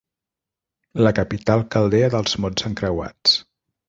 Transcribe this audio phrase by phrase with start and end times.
[1.07, 3.35] La capital caldea dels mots encreuats.